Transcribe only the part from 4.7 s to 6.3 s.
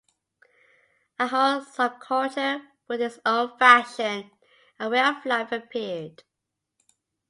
and way of life appeared.